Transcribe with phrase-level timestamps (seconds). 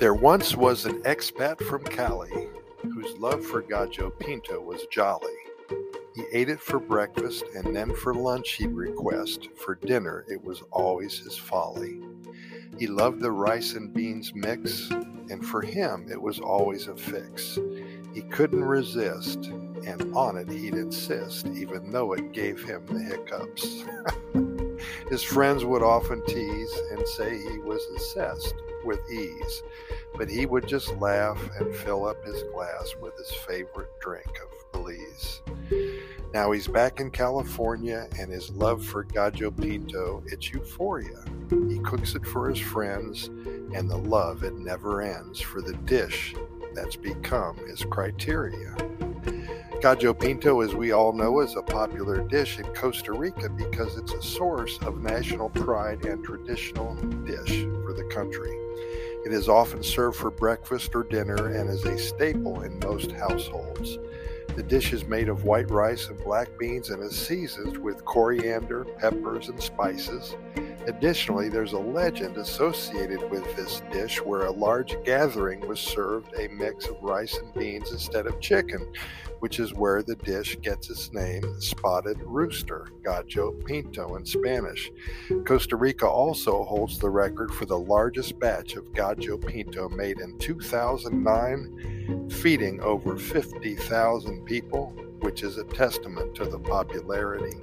[0.00, 2.48] There once was an expat from Cali
[2.82, 5.34] whose love for Gallo Pinto was jolly.
[6.14, 9.48] He ate it for breakfast, and then for lunch he'd request.
[9.56, 12.00] For dinner, it was always his folly.
[12.78, 17.58] He loved the rice and beans mix, and for him it was always a fix.
[18.14, 19.46] He couldn't resist,
[19.84, 23.82] and on it he'd insist, even though it gave him the hiccups.
[25.10, 28.54] His friends would often tease and say he was assessed
[28.88, 29.62] with ease,
[30.16, 34.72] but he would just laugh and fill up his glass with his favorite drink of
[34.72, 35.42] Belize.
[36.32, 41.22] Now he's back in California, and his love for Gallo Pinto, it's euphoria.
[41.68, 43.26] He cooks it for his friends,
[43.74, 46.34] and the love it never ends for the dish
[46.74, 48.74] that's become his criteria.
[49.80, 54.12] Gallo Pinto, as we all know, is a popular dish in Costa Rica because it's
[54.12, 58.50] a source of national pride and traditional dish for the country.
[59.24, 63.98] It is often served for breakfast or dinner and is a staple in most households.
[64.56, 68.84] The dish is made of white rice and black beans and is seasoned with coriander,
[68.84, 70.34] peppers, and spices.
[70.88, 76.48] Additionally, there's a legend associated with this dish where a large gathering was served a
[76.48, 78.90] mix of rice and beans instead of chicken,
[79.40, 84.90] which is where the dish gets its name, spotted rooster, gallo pinto in Spanish.
[85.46, 90.38] Costa Rica also holds the record for the largest batch of gallo pinto made in
[90.38, 97.58] 2009, feeding over 50,000 people, which is a testament to the popularity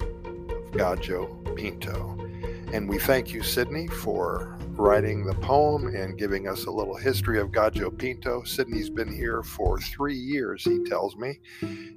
[0.48, 2.25] of gallo pinto.
[2.74, 7.40] And we thank you, Sidney, for writing the poem and giving us a little history
[7.40, 8.44] of Gallo Pinto.
[8.44, 11.40] Sidney's been here for three years, he tells me,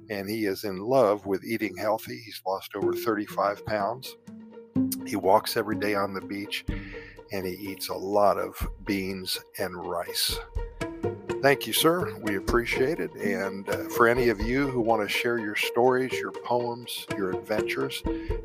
[0.09, 2.21] and he is in love with eating healthy.
[2.23, 4.15] He's lost over 35 pounds.
[5.05, 6.65] He walks every day on the beach
[7.31, 10.39] and he eats a lot of beans and rice.
[11.41, 12.17] Thank you, sir.
[12.21, 13.13] We appreciate it.
[13.15, 17.31] And uh, for any of you who want to share your stories, your poems, your
[17.31, 18.03] adventures,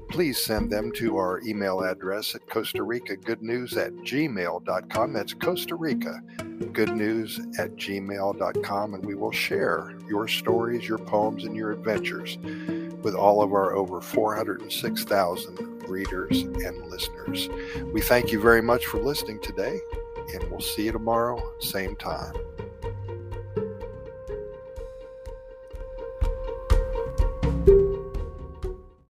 [0.08, 5.12] please send them to our email address at Costa Rica Good News at gmail.com.
[5.12, 6.20] That's Costa Rica
[6.72, 8.94] Good News at gmail.com.
[8.94, 12.38] And we will share your stories, your poems, and your adventures
[13.02, 17.48] with all of our over 406,000 readers and listeners.
[17.92, 19.80] We thank you very much for listening today,
[20.32, 22.34] and we'll see you tomorrow, same time.